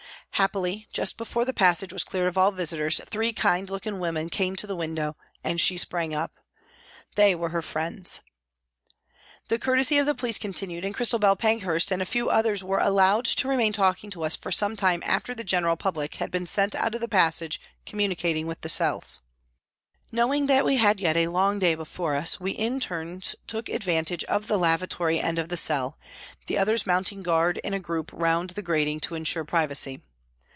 [0.35, 4.55] Happily, just before the passage was cleared of all visitors, three kind looking women came
[4.55, 6.31] to the window and she sprang up.
[7.13, 8.21] They were her friends.
[9.49, 13.25] The courtesy of the police continued, and Christabel Pankhurst and a few others were allowed
[13.25, 16.73] to remain talking to us for some time after the general public had been sent
[16.73, 19.19] out of the passage communicating with the cells.
[20.11, 24.23] Knowing that we had yet a long day before us, we in turns took advantage
[24.23, 25.99] of the lavatory end of the cell,
[26.47, 30.01] the others mounting guard in a group round the grating to ensure privacy.